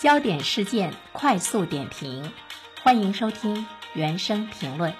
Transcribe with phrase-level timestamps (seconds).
[0.00, 2.32] 焦点事件快速点评，
[2.82, 4.94] 欢迎收听原声评论。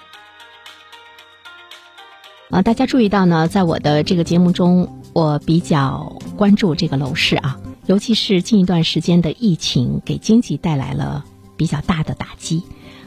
[2.50, 11.24] 啊，大家注意到呢，在我的这个节目中，我比较关注这个楼市啊，尤其是近一段时间的疫情给经济带来了
[11.56, 12.62] 比较大的打击。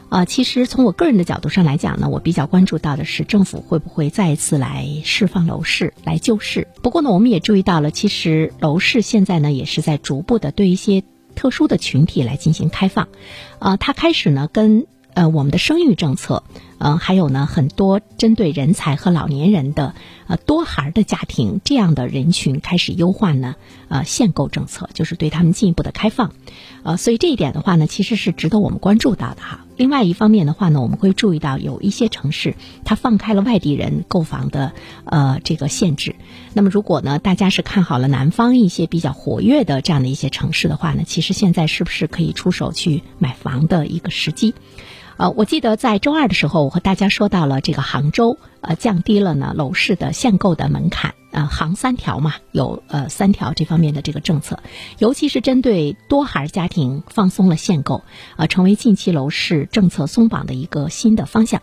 [0.08, 6.66] 啊，其实从我个人的角度上来讲呢，我比较关注到的是政府会不会再一次来释放楼市来救市。
[6.82, 13.08] 不过呢，我们也注意到了，其实楼市现在呢也是在逐步的对一些特殊的群体来进行开放。
[13.58, 16.42] 啊，它开始呢跟呃我们的生育政策。
[16.76, 19.94] 呃，还有呢，很多针对人才和老年人的
[20.26, 23.54] 呃多孩的家庭这样的人群开始优化呢，
[23.88, 26.34] 呃限购政策，就是对他们进一步的开放，
[26.82, 29.63] 呃，所以这一点的话呢，其实是值得我们关注到的哈。
[29.76, 34.72] 另外一方面的话呢，我们会注意到有一些城市它放开了外地人购房的
[35.04, 36.14] 呃这个限制。
[36.52, 44.54] 那么如果呢，大家是看好了南方一些比较活跃的这样的一些城市的话呢，其实现在是不是可以出手去买房的一个时机？
[45.16, 54.60] 呃，我记得在周二的时候，我和大家说到了这个杭州，呃，降低了呢楼市的限购的门槛，呃，杭三条嘛，有呃三条这方面的这个政策，
[54.98, 58.04] 尤其是针对多孩家庭放松了限购，
[58.36, 61.60] 呃，成为近期楼市政策松绑的一个新的方向。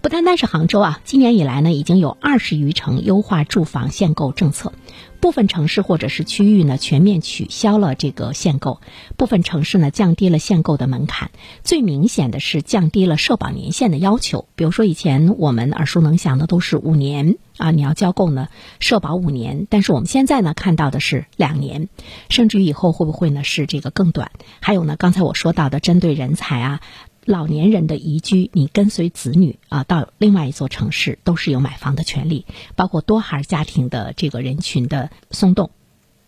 [0.00, 4.72] 不单单是杭州啊，今年以来呢，已经有二十余城优化住房限购政策。
[5.20, 8.78] 部分城市或者是区域呢，全面取消了这个限购；
[9.16, 11.32] 部分城市呢，降低了限购的门槛。
[11.64, 14.46] 最明显的是降低了社保年限的要求。
[14.54, 18.48] 比如说，以前我们耳熟能详的都是五年啊，你要交够呢
[18.80, 19.66] 社保五年。
[19.68, 21.90] 但是我们现在呢，看到的是两年，
[22.30, 24.30] 甚至于以后会不会呢是这个更短？
[24.60, 26.80] 还有呢，刚才我说到的针对人才啊。
[27.24, 35.70] 老年人的移居，你跟随子女啊到另外一座城市，都是有买房的权利，包括多孩家庭的这个人群的松动。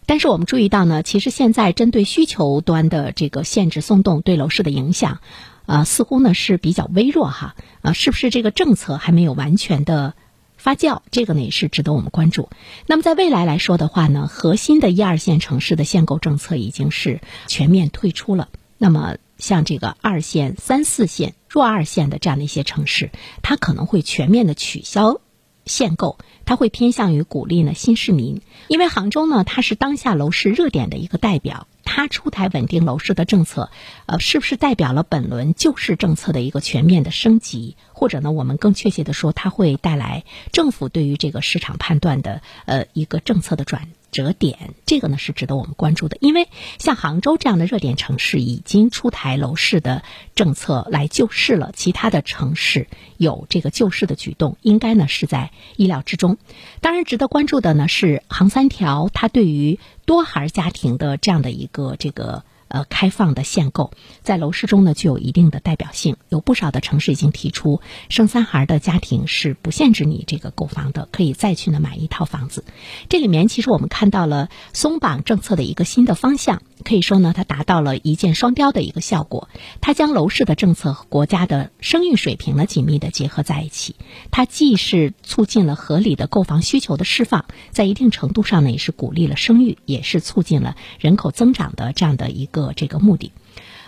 [0.04, 5.20] 但是我们注意到呢，其实现在针对需求端的这个限制松动对楼市的影响，
[5.64, 7.54] 啊，似乎呢是比较微弱哈。
[7.80, 10.12] 啊，是不是这个政策还没有完全的
[10.60, 11.00] 发酵？
[11.10, 12.48] 这个呢也是值得我们关注。
[12.86, 18.48] 那么在未来来说的话呢，核心的一二线城市的限购政策已经是全面退出了。
[18.78, 19.16] 那么。
[19.40, 23.10] 像这个二线、三四线、弱二线的这样的一些城市，
[23.40, 25.22] 它可能会全面的取消
[25.64, 33.70] 限购，它会偏向于鼓励呢新市民，因为杭州呢它是当下楼市热点的一个代表，它出台稳定楼市的政策，
[34.06, 37.76] 呃，是不是代表了本轮救市政策的一个全面的升级？
[37.92, 43.88] 或者呢，我们更确切的说，它会带来政府对于这个市场判断的呃一个政策的转。
[44.10, 46.48] 折点，这个呢是值得我们关注的，因为
[46.78, 50.02] 像杭州这样的热点城市已经出台楼市的
[50.34, 56.38] 政策来救市了，其他的城市有这个救市的举动，应该呢是在意料之中。
[56.80, 62.44] 当然，值得关注的呢是杭三条，它对于多孩家庭的这样的一个这个。
[62.70, 63.90] 呃，开放的限购
[64.22, 72.64] 在楼市中呢具有一定的代表性，有不少的城市已经提出，生三孩的家庭是不限制你这个购房的，可以再去呢买一套房子。
[73.08, 79.48] 这里面其实我们看到了松绑政策的一个新的方向，可以说呢它达到了一箭双雕的一个效果。
[79.80, 83.96] 它将楼市的政策和国家的生育水平呢紧密的结合在一起，
[84.30, 92.59] 它既是促进了合理的购房需求的释放，在一定程度上呢也是鼓励了生育，也是促进了人口增长的这样的一个。
[92.66, 93.32] 的这个目的，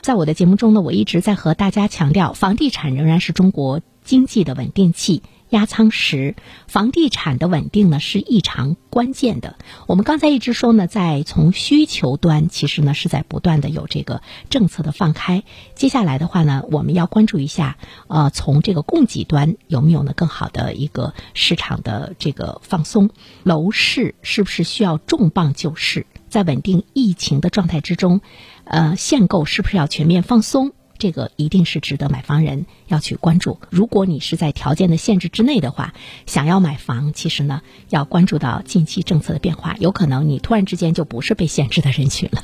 [0.01, 6.35] 在我的节目中呢，我一直在和大家强调，房地产仍然是中国经济的稳定器、压舱石。
[6.67, 9.57] 房地产的稳定呢是异常关键的。
[9.87, 15.45] 我们刚才一直说呢，在从需求端，其实呢是在不断的有这个政策的放开。
[15.75, 17.77] 接下来的话呢，我们要关注一下，
[18.09, 23.11] 呃，从这个供给端有没有呢更好的一个市场的这个放松？
[23.45, 26.07] 楼市是不是需要重磅救市？
[26.33, 28.23] 在稳定疫情的状态之中，
[28.65, 30.73] 呃，限购是不是要全面放松？
[30.97, 33.59] 这个一定是值得买房人要去关注。
[33.69, 35.93] 如果你是在条件的限制之内的话，
[36.25, 37.61] 想要买房，其实呢，
[37.91, 42.43] 要关注到近期政策的变化，有可能你突然之间就不是被限制的人群了。